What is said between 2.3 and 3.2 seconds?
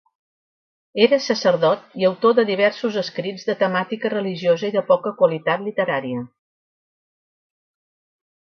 de diversos